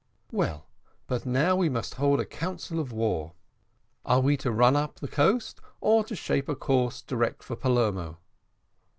[0.31, 0.65] "Well,
[1.05, 3.33] but now we must hold a council of war.
[4.03, 8.17] Are we to run up the coast, or to shape our course direct for Palermo?"